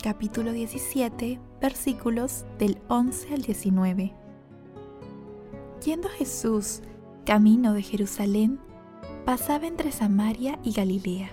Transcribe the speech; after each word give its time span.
capítulo 0.00 0.52
17, 0.52 1.38
versículos 1.60 2.46
del 2.58 2.80
11 2.88 3.34
al 3.34 3.42
19. 3.42 4.14
Yendo 5.84 6.08
Jesús 6.08 6.80
camino 7.26 7.74
de 7.74 7.82
Jerusalén, 7.82 8.58
pasaba 9.24 9.66
entre 9.66 9.92
Samaria 9.92 10.58
y 10.62 10.72
Galilea. 10.72 11.30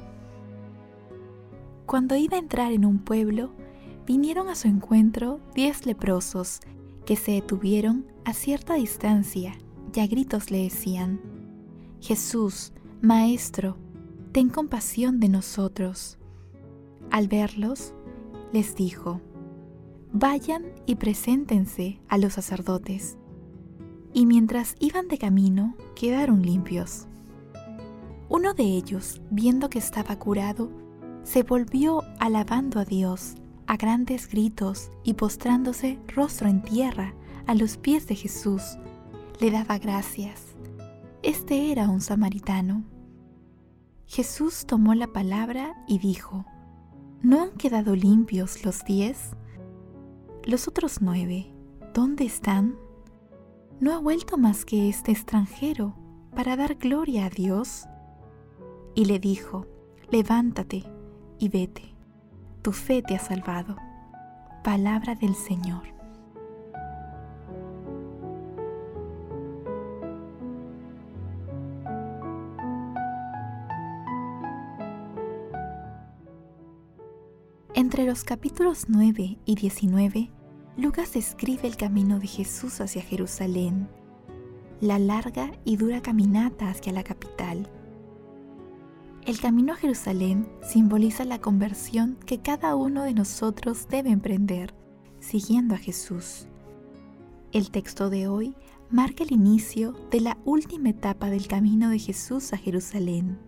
Cuando 1.86 2.16
iba 2.16 2.36
a 2.36 2.40
entrar 2.40 2.74
en 2.74 2.86
un 2.86 3.00
pueblo, 3.00 3.52
vinieron 4.06 4.50
a 4.50 4.56
su 4.56 4.68
encuentro 4.68 5.40
diez 5.56 5.86
leprosos 5.86 6.60
que 7.06 7.16
se 7.16 7.32
detuvieron 7.32 8.06
a 8.26 8.34
cierta 8.34 8.74
distancia 8.76 9.58
y 9.96 10.00
a 10.02 10.08
gritos 10.08 10.52
le 10.52 10.64
decían, 10.64 11.22
Jesús, 12.02 12.74
Maestro, 13.02 13.78
ten 14.34 14.50
compasión 14.50 15.20
de 15.20 15.30
nosotros. 15.30 16.18
Al 17.10 17.30
verlos, 17.30 17.94
les 18.54 18.76
dijo, 18.76 19.22
Vayan 20.14 20.64
y 20.86 20.96
preséntense 20.96 22.00
a 22.08 22.18
los 22.18 22.34
sacerdotes. 22.34 23.18
Y 24.14 24.26
mientras 24.26 24.76
iban 24.80 25.08
de 25.08 25.18
camino, 25.18 25.76
quedaron 25.96 26.42
limpios. 26.42 27.08
Uno 28.30 28.54
de 28.54 28.64
ellos, 28.64 29.22
viendo 29.30 29.70
que 29.70 29.80
estaba 29.80 30.18
curado, 30.18 30.70
se 31.24 31.44
volvió 31.44 32.04
alabando 32.20 32.80
a 32.80 32.86
Dios 32.86 33.36
a 33.68 33.76
grandes 33.76 34.30
gritos 34.30 34.92
y 35.04 35.14
postrándose 35.14 36.00
rostro 36.08 36.48
en 36.48 36.62
tierra 36.62 37.14
a 37.46 37.54
los 37.54 37.78
pies 37.78 38.08
de 38.08 38.16
Jesús, 38.16 38.64
le 39.40 39.52
daba 39.52 39.78
gracias. 39.78 40.56
Este 41.22 41.72
era 41.72 41.90
un 41.90 42.02
samaritano. 42.02 42.84
Jesús 44.06 44.66
tomó 44.66 44.96
la 44.96 45.08
palabra 45.08 45.74
y 45.86 46.00
dijo, 46.00 46.46
¿No 47.24 47.42
han 47.42 47.52
quedado 47.58 47.96
limpios 47.96 48.64
los 48.64 48.86
diez? 48.86 49.32
Los 50.46 50.68
otros 50.68 51.02
nueve, 51.02 51.52
¿dónde 51.94 52.26
están? 52.26 52.78
¿No 53.80 53.94
ha 53.94 53.98
vuelto 53.98 54.38
más 54.38 54.66
que 54.66 54.88
este 54.88 55.14
extranjero 55.14 55.96
para 56.36 56.56
dar 56.56 56.76
gloria 56.76 57.26
a 57.26 57.30
Dios? 57.30 57.86
Y 58.94 59.06
le 59.06 59.18
dijo, 59.18 59.66
levántate 60.12 60.84
y 61.40 61.50
vete, 61.50 61.96
tu 62.62 62.72
fe 62.72 63.02
te 63.02 63.16
ha 63.16 63.20
salvado. 63.20 63.78
Palabra 64.64 65.16
del 65.16 65.34
Señor. 65.34 65.97
Entre 77.98 78.12
los 78.12 78.24
capítulos 78.24 78.86
9 78.90 79.40
y 79.44 79.56
19, 79.56 80.30
Lucas 80.78 81.16
escribe 81.16 81.68
el 81.68 81.78
camino 81.78 82.20
de 82.20 82.28
Jesús 82.28 82.80
hacia 82.80 83.02
Jerusalén, 83.02 83.90
la 84.82 85.00
larga 85.00 85.52
y 85.66 85.78
dura 85.78 86.04
caminata 86.04 86.70
hacia 86.70 86.94
la 86.94 87.04
capital. 87.04 87.68
El 89.26 89.40
camino 89.40 89.74
a 89.74 89.78
Jerusalén 89.78 90.48
simboliza 90.62 91.26
la 91.26 91.42
conversión 91.42 92.20
que 92.28 92.38
cada 92.40 92.76
uno 92.76 93.02
de 93.02 93.16
nosotros 93.16 93.88
debe 93.90 94.12
emprender, 94.12 94.76
siguiendo 95.20 95.74
a 95.74 95.80
Jesús. 95.80 96.48
El 97.52 97.72
texto 97.72 98.12
de 98.12 98.28
hoy 98.28 98.54
marca 98.92 99.24
el 99.24 99.32
inicio 99.32 99.94
de 100.12 100.22
la 100.22 100.38
última 100.46 100.90
etapa 100.90 101.32
del 101.32 101.48
camino 101.48 101.90
de 101.90 101.98
Jesús 101.98 102.54
a 102.54 102.58
Jerusalén. 102.58 103.40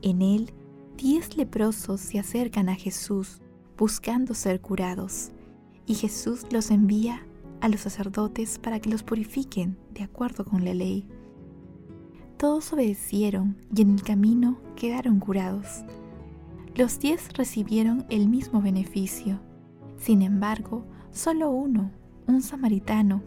En 0.00 0.22
él, 0.22 0.54
diez 0.96 1.36
leprosos 1.36 2.00
se 2.00 2.18
acercan 2.18 2.70
a 2.70 2.76
Jesús 2.76 3.41
buscando 3.76 4.34
ser 4.34 4.60
curados, 4.60 5.30
y 5.86 5.94
Jesús 5.94 6.46
los 6.50 6.70
envía 6.70 7.26
a 7.60 7.68
los 7.68 7.82
sacerdotes 7.82 8.58
para 8.58 8.80
que 8.80 8.90
los 8.90 9.02
purifiquen 9.02 9.78
de 9.92 10.02
acuerdo 10.02 10.44
con 10.44 10.64
la 10.64 10.74
ley. 10.74 11.06
Todos 12.36 12.72
obedecieron 12.72 13.56
y 13.74 13.82
en 13.82 13.90
el 13.94 14.02
camino 14.02 14.58
quedaron 14.74 15.20
curados. 15.20 15.84
Los 16.74 16.98
diez 16.98 17.32
recibieron 17.34 18.04
el 18.08 18.28
mismo 18.28 18.60
beneficio. 18.60 19.38
Sin 19.96 20.22
embargo, 20.22 20.84
solo 21.12 21.50
uno, 21.50 21.92
un 22.26 22.42
samaritano, 22.42 23.22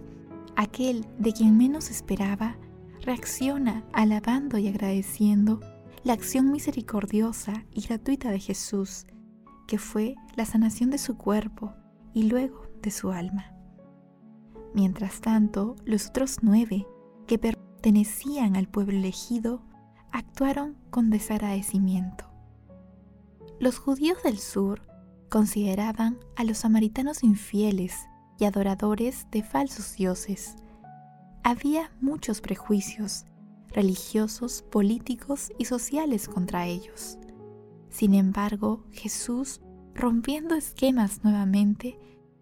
aquel 0.58 1.06
de 1.18 1.32
quien 1.32 1.58
menos 1.58 1.90
esperaba, 1.92 2.58
reacciona 3.02 3.86
alabando 3.94 4.58
y 4.58 4.68
agradeciendo 4.68 5.62
la 6.04 6.14
acción 6.14 6.52
misericordiosa 6.52 7.66
y 7.72 7.82
gratuita 7.82 8.32
de 8.32 8.40
Jesús, 8.40 9.06
que 9.68 9.78
fue 9.78 10.16
la 10.36 10.46
sanación 10.46 10.90
de 10.90 10.98
su 10.98 11.18
cuerpo 11.18 11.74
y 12.14 12.24
luego 12.24 12.68
de 12.82 12.92
su 12.92 13.12
alma. 13.12 13.54
Mientras 14.74 15.22
tanto, 15.22 15.76
los 15.86 16.08
otros 16.08 16.38
nueve, 16.42 16.86
que 17.28 17.40
pertenecían 17.40 18.56
al 18.56 18.68
pueblo 18.68 18.98
elegido, 18.98 19.62
actuaron 20.12 20.78
con 20.90 21.10
desagradecimiento. 21.10 22.26
Los 23.60 23.80
judíos 23.80 24.22
del 24.24 24.38
sur 24.38 24.82
consideraban 25.30 26.20
a 26.36 26.44
los 26.44 26.60
samaritanos 26.60 27.24
infieles 27.24 28.08
y 28.38 28.46
adoradores 28.46 29.28
de 29.32 29.44
falsos 29.44 29.96
dioses. 29.96 30.56
Había 31.44 31.92
muchos 32.02 32.42
prejuicios 32.42 33.26
religiosos, 33.76 34.64
políticos 34.72 35.52
y 35.58 35.66
sociales 35.66 36.30
contra 36.30 36.66
ellos. 36.66 37.18
Sin 37.90 38.14
embargo, 38.14 38.86
Jesús, 38.92 39.62
rompiendo 39.94 40.56
esquemas 40.56 41.24
nuevamente, 41.24 42.00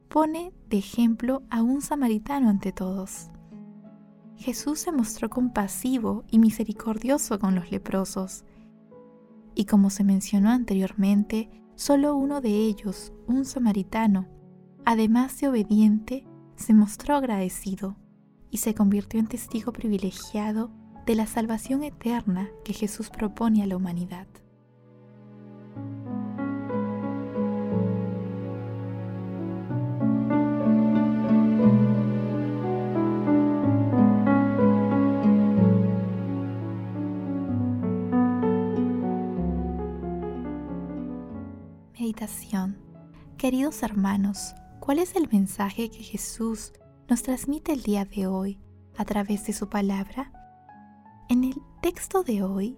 pone 0.10 0.54
de 0.70 0.78
ejemplo 0.78 1.44
a 1.50 1.62
un 1.64 1.82
samaritano 1.82 2.50
ante 2.50 2.72
todos. 2.72 3.30
Jesús 4.36 4.80
se 4.80 4.92
mostró 4.92 5.30
compasivo 5.30 6.24
y 6.30 6.40
misericordioso 6.40 7.40
con 7.40 7.56
los 7.56 7.72
leprosos. 7.72 8.44
Y 9.56 9.66
como 9.66 9.90
se 9.90 10.04
mencionó 10.04 10.50
anteriormente, 10.50 11.50
solo 11.76 12.16
uno 12.16 12.42
de 12.42 12.50
ellos, 12.50 13.14
un 13.28 13.46
samaritano, 13.46 14.28
además 14.86 15.40
de 15.40 15.50
obediente, 15.50 16.26
se 16.56 16.74
mostró 16.74 17.16
agradecido 17.16 17.96
y 18.50 18.58
se 18.58 18.76
convirtió 18.76 19.20
en 19.20 19.28
testigo 19.28 19.72
privilegiado 19.72 20.72
de 21.06 21.16
la 21.16 21.26
salvación 21.26 21.84
eterna 21.84 22.50
que 22.64 22.74
Jesús 22.74 23.10
propone 23.10 23.64
a 23.64 23.68
la 23.68 23.78
humanidad. 23.78 24.28
Queridos 43.38 43.84
hermanos, 43.84 44.56
¿cuál 44.80 45.00
es 45.00 45.18
el 45.18 45.28
mensaje 45.30 45.90
que 45.90 46.04
Jesús 46.04 46.72
nos 47.10 47.22
transmite 47.22 47.74
el 47.74 47.84
día 47.84 48.06
de 48.06 48.28
hoy 48.28 48.62
a 48.96 49.04
través 49.04 49.46
de 49.46 49.52
su 49.52 49.68
palabra? 49.68 50.32
En 51.28 51.44
el 51.44 51.56
texto 51.82 52.24
de 52.24 52.42
hoy, 52.42 52.78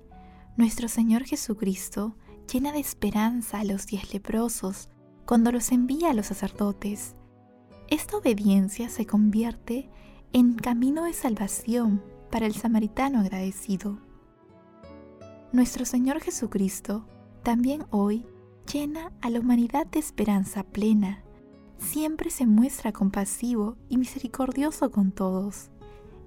nuestro 0.57 0.87
Señor 0.87 1.25
Jesucristo 1.25 2.15
llena 2.51 2.71
de 2.71 2.79
esperanza 2.79 3.59
a 3.59 3.65
los 3.65 3.85
diez 3.85 4.15
leprosos 4.15 4.89
cuando 5.27 5.51
los 5.51 5.71
envía 5.71 6.09
a 6.09 6.13
los 6.15 6.25
sacerdotes. 6.25 7.15
Esta 7.87 8.17
obediencia 8.17 8.89
se 8.89 9.05
convierte 9.05 9.91
en 10.33 10.55
camino 10.55 11.03
de 11.03 11.13
salvación 11.13 12.03
para 12.31 12.47
el 12.47 12.55
samaritano 12.55 13.19
agradecido. 13.19 13.99
Nuestro 15.51 15.85
Señor 15.85 16.19
Jesucristo 16.19 17.05
también 17.43 17.85
hoy 17.91 18.25
llena 18.65 19.11
a 19.21 19.29
la 19.29 19.39
humanidad 19.39 19.87
de 19.87 19.99
esperanza 19.99 20.63
plena. 20.63 21.23
Siempre 21.77 22.29
se 22.29 22.45
muestra 22.45 22.91
compasivo 22.91 23.77
y 23.89 23.97
misericordioso 23.97 24.91
con 24.91 25.11
todos, 25.11 25.69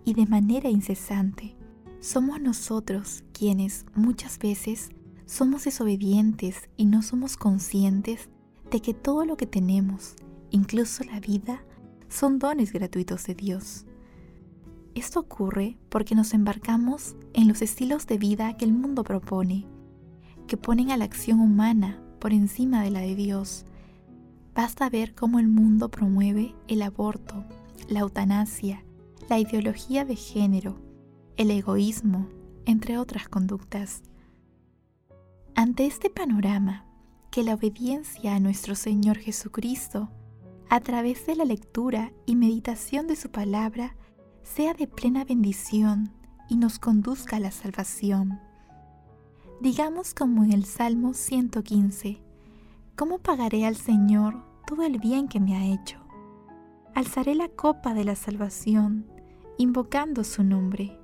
y 0.04 0.14
de 0.14 0.26
manera 0.26 0.70
incesante. 0.70 1.56
Somos 2.00 2.40
nosotros 2.40 3.24
quienes 3.32 3.86
muchas 3.94 4.38
veces 4.38 4.90
somos 5.26 5.64
desobedientes 5.64 6.68
y 6.76 6.86
no 6.86 7.02
somos 7.02 7.36
conscientes 7.36 8.30
de 8.70 8.80
que 8.80 8.94
todo 8.94 9.24
lo 9.24 9.36
que 9.36 9.46
tenemos, 9.46 10.14
incluso 10.50 11.04
la 11.04 11.20
vida, 11.20 11.62
son 12.08 12.38
dones 12.38 12.72
gratuitos 12.72 13.24
de 13.26 13.34
Dios. 13.34 13.84
Esto 14.94 15.20
ocurre 15.20 15.76
porque 15.88 16.14
nos 16.14 16.32
embarcamos 16.34 17.16
en 17.34 17.48
los 17.48 17.62
estilos 17.62 18.06
de 18.06 18.18
vida 18.18 18.56
que 18.56 18.64
el 18.64 18.72
mundo 18.72 19.04
propone, 19.04 19.66
que 20.46 20.56
ponen 20.56 20.90
a 20.90 20.96
la 20.96 21.04
acción 21.04 21.40
humana 21.40 22.02
por 22.18 22.32
encima 22.32 22.82
de 22.82 22.90
la 22.90 23.00
de 23.00 23.14
Dios. 23.14 23.64
Basta 24.54 24.90
ver 24.90 25.14
cómo 25.14 25.38
el 25.38 25.48
mundo 25.48 25.88
promueve 25.88 26.54
el 26.66 26.82
aborto, 26.82 27.44
la 27.88 28.00
eutanasia, 28.00 28.84
la 29.28 29.38
ideología 29.38 30.04
de 30.04 30.16
género, 30.16 30.80
el 31.36 31.50
egoísmo, 31.50 32.28
entre 32.64 32.98
otras 32.98 33.28
conductas. 33.28 34.02
Ante 35.54 35.86
este 35.86 36.10
panorama, 36.10 36.84
que 37.30 37.42
la 37.42 37.54
obediencia 37.54 38.34
a 38.34 38.40
nuestro 38.40 38.74
Señor 38.74 39.18
Jesucristo, 39.18 40.10
a 40.70 40.80
través 40.80 41.26
de 41.26 41.36
la 41.36 41.44
lectura 41.44 42.12
y 42.26 42.36
meditación 42.36 43.06
de 43.06 43.16
su 43.16 43.30
palabra, 43.30 43.96
sea 44.42 44.74
de 44.74 44.86
plena 44.86 45.24
bendición 45.24 46.12
y 46.48 46.56
nos 46.56 46.78
conduzca 46.78 47.36
a 47.36 47.40
la 47.40 47.50
salvación. 47.50 48.40
Digamos 49.60 50.14
como 50.14 50.44
en 50.44 50.52
el 50.52 50.64
Salmo 50.64 51.14
115, 51.14 52.22
¿cómo 52.94 53.18
pagaré 53.18 53.66
al 53.66 53.74
Señor 53.74 54.36
todo 54.64 54.84
el 54.84 55.00
bien 55.00 55.26
que 55.26 55.40
me 55.40 55.56
ha 55.56 55.74
hecho? 55.74 55.98
Alzaré 56.94 57.34
la 57.34 57.48
copa 57.48 57.92
de 57.92 58.04
la 58.04 58.14
salvación, 58.14 59.04
invocando 59.56 60.22
su 60.22 60.44
nombre. 60.44 60.96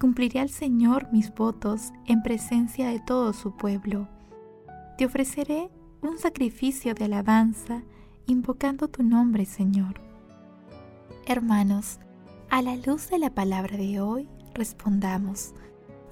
Cumpliré 0.00 0.40
al 0.40 0.48
Señor 0.48 1.12
mis 1.12 1.32
votos 1.32 1.92
en 2.06 2.24
presencia 2.24 2.88
de 2.88 2.98
todo 2.98 3.32
su 3.32 3.56
pueblo. 3.56 4.08
Te 4.98 5.06
ofreceré 5.06 5.70
un 6.02 6.18
sacrificio 6.18 6.92
de 6.92 7.04
alabanza, 7.04 7.84
invocando 8.26 8.88
tu 8.88 9.04
nombre, 9.04 9.44
Señor. 9.44 10.00
Hermanos, 11.24 12.00
a 12.50 12.62
la 12.62 12.74
luz 12.74 13.10
de 13.10 13.20
la 13.20 13.30
palabra 13.30 13.76
de 13.76 14.00
hoy, 14.00 14.28
respondamos, 14.54 15.54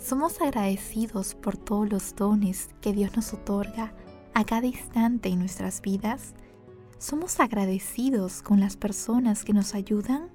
somos 0.05 0.43
agradecidos 0.43 1.35
por 1.35 1.57
todos 1.57 1.91
los 1.91 2.15
dones 2.15 2.69
que 2.83 2.93
Dios 2.93 3.17
nos 3.17 3.33
otorga 3.33 3.95
a 4.35 4.45
cada 4.45 4.67
instante 4.67 5.31
en 5.31 5.39
nuestras 5.39 5.81
vidas. 5.81 6.35
Somos 6.99 7.41
agradecidos 7.41 8.43
con 8.43 8.61
las 8.61 8.77
personas 8.77 9.45
que 9.45 9.55
nos 9.55 9.75
ayudan. 9.75 10.29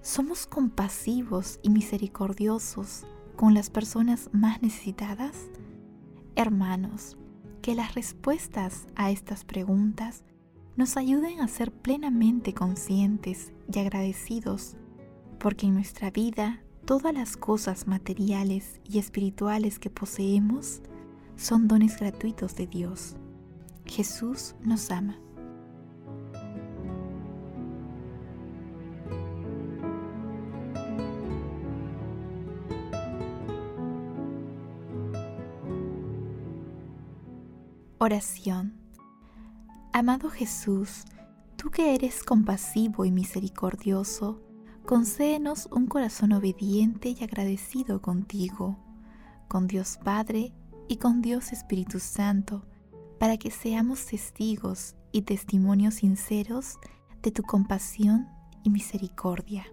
Somos 0.00 0.48
compasivos 0.48 1.60
y 1.62 1.70
misericordiosos 1.70 3.06
con 3.36 3.54
las 3.54 3.70
personas 3.70 4.28
más 4.32 4.60
necesitadas. 4.62 5.36
Hermanos, 6.34 7.16
que 7.60 7.76
las 7.76 7.94
respuestas 7.94 8.88
a 8.96 9.12
estas 9.12 9.44
preguntas 9.44 10.24
nos 10.74 10.96
ayuden 10.96 11.40
a 11.40 11.46
ser 11.46 11.70
plenamente 11.70 12.52
conscientes 12.52 13.52
y 13.72 13.78
agradecidos, 13.78 14.76
porque 15.38 15.66
en 15.66 15.74
nuestra 15.74 16.10
vida 16.10 16.64
todas 16.84 17.14
las 17.14 17.36
cosas 17.36 17.86
materiales 17.86 18.80
y 18.84 18.98
espirituales 18.98 19.78
que 19.78 19.90
poseemos 19.90 20.80
son 21.36 21.68
dones 21.68 21.98
gratuitos 21.98 22.54
de 22.56 22.66
Dios. 22.66 23.16
Jesús 23.86 24.54
nos 24.62 24.90
ama. 24.90 25.18
Oración. 37.98 38.74
Amado 39.92 40.28
Jesús, 40.28 41.04
tú 41.56 41.70
que 41.70 41.94
eres 41.94 42.24
compasivo 42.24 43.04
y 43.04 43.12
misericordioso, 43.12 44.40
concédenos 44.86 45.68
un 45.70 45.86
corazón 45.86 46.32
obediente 46.32 47.14
y 47.18 47.22
agradecido 47.22 48.02
contigo, 48.02 48.76
con 49.48 49.66
Dios 49.66 49.98
Padre 50.02 50.52
y 50.88 50.96
con 50.96 51.22
Dios 51.22 51.52
Espíritu 51.52 52.00
Santo, 52.00 52.66
para 53.18 53.36
que 53.36 53.50
seamos 53.50 54.06
testigos 54.06 54.96
y 55.12 55.22
testimonios 55.22 55.94
sinceros 55.94 56.78
de 57.22 57.30
tu 57.30 57.42
compasión 57.42 58.28
y 58.64 58.70
misericordia. 58.70 59.66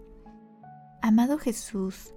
Amado 1.02 1.38
Jesús, 1.38 2.14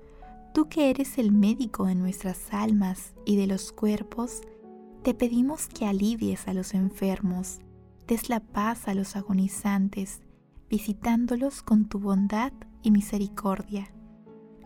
tú 0.52 0.68
que 0.68 0.90
eres 0.90 1.16
el 1.16 1.32
médico 1.32 1.86
de 1.86 1.94
nuestras 1.94 2.52
almas 2.52 3.14
y 3.24 3.36
de 3.36 3.46
los 3.46 3.72
cuerpos, 3.72 4.42
te 5.02 5.14
pedimos 5.14 5.66
que 5.68 5.86
alivies 5.86 6.46
a 6.46 6.52
los 6.52 6.74
enfermos, 6.74 7.60
des 8.06 8.28
la 8.28 8.40
paz 8.40 8.86
a 8.88 8.94
los 8.94 9.16
agonizantes, 9.16 10.20
visitándolos 10.68 11.62
con 11.62 11.88
tu 11.88 11.98
bondad 11.98 12.52
y 12.82 12.90
misericordia. 12.90 13.92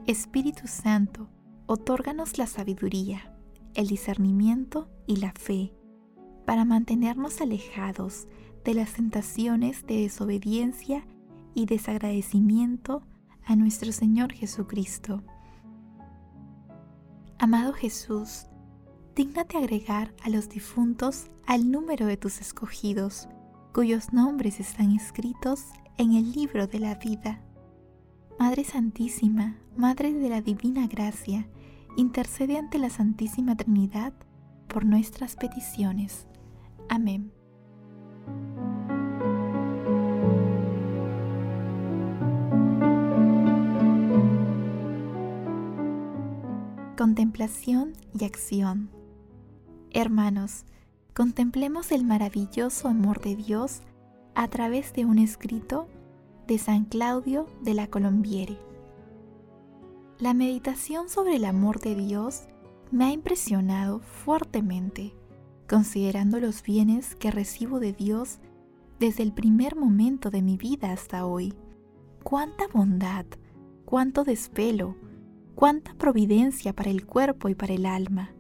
Espíritu 0.07 0.67
Santo, 0.67 1.29
otórganos 1.67 2.39
la 2.39 2.47
sabiduría, 2.47 3.33
el 3.75 3.89
discernimiento 3.89 4.89
y 5.07 5.17
la 5.17 5.33
fe, 5.33 5.75
para 6.45 6.65
mantenernos 6.65 7.41
alejados 7.41 8.29
de 8.65 8.75
las 8.75 8.95
tentaciones 8.95 9.87
de 9.87 10.03
desobediencia 10.03 11.07
y 11.55 11.67
desagradecimiento 11.67 13.03
a 13.45 13.57
nuestro 13.57 13.93
Señor 13.93 14.33
Jesucristo. 14.33 15.23
Amado 17.39 17.73
Jesús, 17.73 18.47
dígnate 19.15 19.59
agregar 19.59 20.15
a 20.23 20.31
los 20.31 20.49
difuntos 20.49 21.31
al 21.47 21.71
número 21.71 22.07
de 22.07 22.17
tus 22.17 22.41
escogidos, 22.41 23.29
cuyos 23.73 24.13
nombres 24.13 24.59
están 24.59 24.93
escritos 24.93 25.65
en 25.97 26.15
el 26.15 26.33
libro 26.33 26.67
de 26.67 26.81
la 26.81 26.95
vida. 26.97 27.46
Madre 28.39 28.65
Santísima, 28.65 29.57
Madre 29.77 30.13
de 30.13 30.29
la 30.29 30.43
Divina 30.43 30.87
Gracia, 30.87 31.49
intercede 31.97 32.59
ante 32.59 32.79
la 32.79 32.91
Santísima 32.91 33.57
Trinidad 33.57 34.13
por 34.69 34.85
nuestras 34.85 35.37
peticiones. 35.37 36.27
Amén. 36.91 37.33
Contemplación 46.99 47.95
y 48.19 48.27
acción. 48.27 48.91
Hermanos, 49.93 50.67
contemplemos 51.15 51.91
el 51.91 52.05
maravilloso 52.05 52.89
amor 52.89 53.23
de 53.23 53.35
Dios 53.35 53.81
a 54.35 54.49
través 54.49 54.93
de 54.93 55.07
un 55.07 55.19
escrito 55.19 55.89
de 56.47 56.59
San 56.59 56.85
Claudio 56.85 57.47
de 57.63 57.75
la 57.75 57.89
Colombiere. 57.89 58.59
La 60.19 60.33
meditación 60.33 61.09
sobre 61.09 61.37
el 61.37 61.45
amor 61.45 61.81
de 61.81 61.95
Dios 61.95 62.45
me 62.91 63.07
ha 63.07 63.11
impresionado 63.11 64.01
fuertemente, 64.01 65.15
considerando 65.69 66.39
los 66.39 66.63
bienes 66.63 67.17
que 67.17 67.31
recibo 67.31 67.81
de 67.81 67.93
Dios 67.93 68.39
desde 69.01 69.25
el 69.25 69.33
primer 69.33 69.77
momento 69.77 70.31
de 70.31 70.43
mi 70.43 70.57
vida 70.57 70.93
hasta 70.93 71.27
hoy. 71.27 71.53
Cuánta 72.23 72.67
bondad, 72.73 73.27
cuánto 73.85 74.25
despelo, 74.25 74.97
cuánta 75.55 75.95
providencia 75.95 76.73
para 76.73 76.91
el 76.91 77.07
cuerpo 77.07 77.49
y 77.49 77.55
para 77.55 77.75
el 77.75 77.87
alma, 77.87 78.31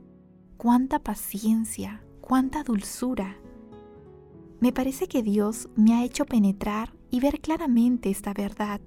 cuánta 0.56 1.00
paciencia, 1.00 2.02
cuánta 2.20 2.62
dulzura. 2.62 3.36
Me 4.60 4.72
parece 4.72 5.08
que 5.08 5.22
Dios 5.22 5.68
me 5.76 5.94
ha 5.94 6.04
hecho 6.04 6.24
penetrar 6.24 6.95
y 7.10 7.20
ver 7.20 7.40
claramente 7.40 8.10
esta 8.10 8.32
verdad. 8.32 8.80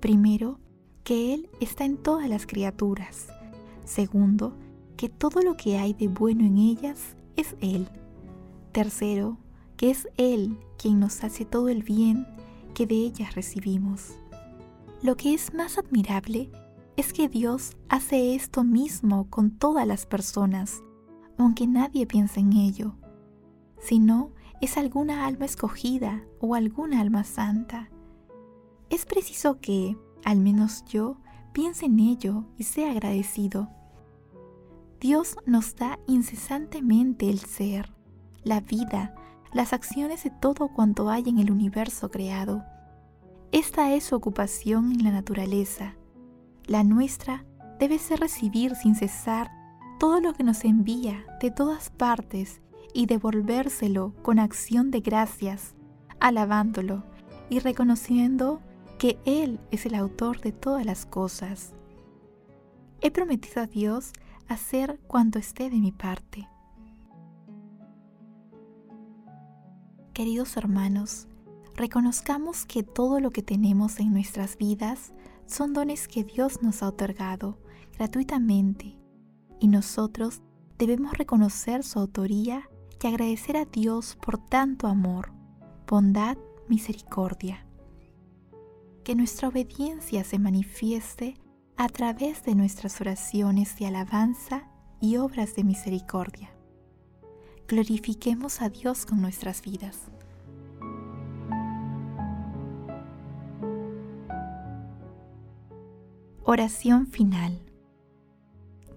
Primero, 0.00 0.58
que 1.04 1.34
Él 1.34 1.50
está 1.60 1.84
en 1.84 1.96
todas 1.96 2.28
las 2.28 2.46
criaturas. 2.46 3.28
Segundo, 3.84 4.56
que 4.96 5.08
todo 5.08 5.42
lo 5.42 5.56
que 5.56 5.78
hay 5.78 5.94
de 5.94 6.08
bueno 6.08 6.44
en 6.44 6.58
ellas 6.58 7.16
es 7.36 7.56
Él. 7.60 7.88
Tercero, 8.72 9.38
que 9.76 9.90
es 9.90 10.08
Él 10.16 10.58
quien 10.78 11.00
nos 11.00 11.24
hace 11.24 11.44
todo 11.44 11.68
el 11.68 11.82
bien 11.82 12.26
que 12.74 12.86
de 12.86 12.94
ellas 12.94 13.34
recibimos. 13.34 14.14
Lo 15.02 15.16
que 15.16 15.34
es 15.34 15.52
más 15.52 15.78
admirable 15.78 16.50
es 16.96 17.12
que 17.12 17.28
Dios 17.28 17.72
hace 17.88 18.34
esto 18.34 18.64
mismo 18.64 19.28
con 19.28 19.50
todas 19.50 19.86
las 19.86 20.06
personas, 20.06 20.82
aunque 21.38 21.66
nadie 21.66 22.06
piense 22.06 22.40
en 22.40 22.52
ello, 22.52 22.94
sino 23.80 24.30
es 24.62 24.78
alguna 24.78 25.26
alma 25.26 25.44
escogida 25.44 26.22
o 26.38 26.54
alguna 26.54 27.00
alma 27.00 27.24
santa. 27.24 27.90
Es 28.90 29.04
preciso 29.06 29.58
que, 29.58 29.98
al 30.24 30.38
menos 30.38 30.84
yo, 30.84 31.16
piense 31.52 31.86
en 31.86 31.98
ello 31.98 32.44
y 32.56 32.62
sea 32.62 32.92
agradecido. 32.92 33.68
Dios 35.00 35.36
nos 35.46 35.74
da 35.74 35.98
incesantemente 36.06 37.28
el 37.28 37.40
ser, 37.40 37.92
la 38.44 38.60
vida, 38.60 39.16
las 39.52 39.72
acciones 39.72 40.22
de 40.22 40.30
todo 40.30 40.68
cuanto 40.68 41.10
hay 41.10 41.24
en 41.26 41.40
el 41.40 41.50
universo 41.50 42.12
creado. 42.12 42.62
Esta 43.50 43.92
es 43.92 44.04
su 44.04 44.14
ocupación 44.14 44.92
en 44.92 45.02
la 45.02 45.10
naturaleza. 45.10 45.96
La 46.66 46.84
nuestra 46.84 47.44
debe 47.80 47.98
ser 47.98 48.20
recibir 48.20 48.76
sin 48.76 48.94
cesar 48.94 49.50
todo 49.98 50.20
lo 50.20 50.34
que 50.34 50.44
nos 50.44 50.64
envía 50.64 51.26
de 51.40 51.50
todas 51.50 51.90
partes 51.90 52.62
y 52.92 53.06
devolvérselo 53.06 54.14
con 54.22 54.38
acción 54.38 54.90
de 54.90 55.00
gracias, 55.00 55.74
alabándolo 56.20 57.04
y 57.48 57.58
reconociendo 57.58 58.60
que 58.98 59.18
Él 59.24 59.60
es 59.70 59.86
el 59.86 59.94
autor 59.94 60.40
de 60.40 60.52
todas 60.52 60.86
las 60.86 61.06
cosas. 61.06 61.74
He 63.00 63.10
prometido 63.10 63.62
a 63.62 63.66
Dios 63.66 64.12
hacer 64.48 65.00
cuanto 65.06 65.38
esté 65.38 65.70
de 65.70 65.78
mi 65.78 65.92
parte. 65.92 66.48
Queridos 70.12 70.56
hermanos, 70.56 71.26
reconozcamos 71.74 72.66
que 72.66 72.82
todo 72.82 73.18
lo 73.18 73.30
que 73.30 73.42
tenemos 73.42 73.98
en 73.98 74.12
nuestras 74.12 74.56
vidas 74.56 75.12
son 75.46 75.72
dones 75.72 76.06
que 76.06 76.22
Dios 76.22 76.62
nos 76.62 76.82
ha 76.82 76.88
otorgado 76.88 77.58
gratuitamente 77.96 78.96
y 79.58 79.68
nosotros 79.68 80.42
debemos 80.78 81.16
reconocer 81.16 81.82
su 81.82 81.98
autoría 81.98 82.68
y 83.02 83.06
agradecer 83.06 83.56
a 83.56 83.64
Dios 83.64 84.16
por 84.20 84.38
tanto 84.38 84.86
amor, 84.86 85.32
bondad, 85.88 86.36
misericordia. 86.68 87.66
Que 89.04 89.14
nuestra 89.14 89.48
obediencia 89.48 90.22
se 90.22 90.38
manifieste 90.38 91.34
a 91.76 91.88
través 91.88 92.44
de 92.44 92.54
nuestras 92.54 93.00
oraciones 93.00 93.76
de 93.78 93.86
alabanza 93.86 94.68
y 95.00 95.16
obras 95.16 95.56
de 95.56 95.64
misericordia. 95.64 96.50
Glorifiquemos 97.66 98.62
a 98.62 98.68
Dios 98.68 99.06
con 99.06 99.20
nuestras 99.20 99.62
vidas. 99.62 99.98
Oración 106.44 107.06
final. 107.06 107.64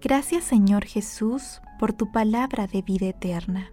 Gracias 0.00 0.44
Señor 0.44 0.84
Jesús 0.84 1.60
por 1.78 1.92
tu 1.92 2.12
palabra 2.12 2.66
de 2.66 2.82
vida 2.82 3.06
eterna. 3.06 3.72